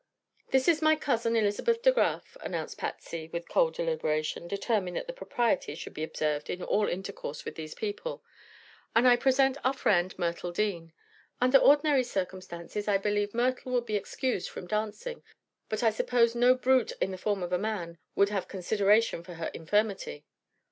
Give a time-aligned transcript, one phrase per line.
[0.49, 5.13] "This is my cousin, Elizabeth De Graf," announced Patsy, with cold deliberation, determined that the
[5.13, 8.23] proprieties should be observed in all intercourse with these people.
[8.95, 10.91] "And I present our friend, Myrtle Dean.
[11.39, 15.21] Under ordinary circumstances I believe Myrtle would be excused from dancing,
[15.69, 19.35] but I suppose no brute in the form of a man would have consideration for
[19.35, 20.25] her infirmity."